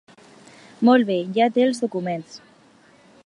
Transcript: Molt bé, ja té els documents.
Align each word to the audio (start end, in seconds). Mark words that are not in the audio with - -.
Molt 0.89 1.07
bé, 1.11 1.17
ja 1.37 1.49
té 1.59 1.67
els 1.67 1.83
documents. 1.85 2.43